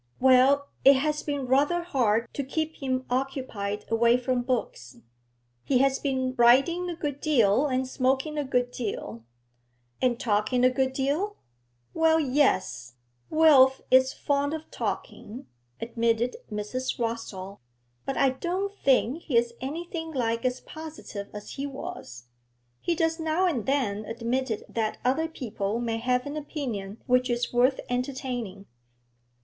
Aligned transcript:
'Well, 0.19 0.67
it 0.83 0.95
has 0.95 1.21
been 1.21 1.45
rather 1.45 1.83
hard 1.83 2.25
to 2.33 2.43
keep 2.43 2.77
him 2.77 3.05
occupied 3.11 3.85
away 3.87 4.17
from 4.17 4.41
books. 4.41 4.97
He 5.63 5.77
has 5.77 5.99
been 5.99 6.33
riding 6.39 6.89
a 6.89 6.95
good 6.95 7.19
deal, 7.21 7.67
and 7.67 7.87
smoking 7.87 8.35
a 8.35 8.43
good 8.43 8.71
deal.' 8.71 9.23
'And 10.01 10.19
talking 10.19 10.65
a 10.65 10.71
good 10.71 10.93
deal?' 10.93 11.35
'Well, 11.93 12.19
yes, 12.19 12.95
Wilf 13.29 13.79
is 13.91 14.11
fond 14.11 14.55
of 14.55 14.71
talking,' 14.71 15.45
admitted 15.79 16.35
Mrs. 16.51 16.97
Rossall, 16.97 17.59
'but 18.03 18.17
I 18.17 18.31
don't 18.31 18.75
think 18.79 19.21
he's 19.25 19.53
anything 19.61 20.13
like 20.13 20.43
as 20.45 20.61
positive 20.61 21.27
as 21.31 21.51
he 21.51 21.67
was. 21.67 22.25
He 22.79 22.95
does 22.95 23.19
now 23.19 23.45
and 23.45 23.67
then 23.67 24.05
admit 24.05 24.49
that 24.67 24.97
other 25.05 25.27
people 25.27 25.79
may 25.79 25.97
have 25.97 26.25
an 26.25 26.37
opinion 26.37 27.03
which 27.05 27.29
is 27.29 27.53
worth 27.53 27.79
entertaining. 27.87 28.65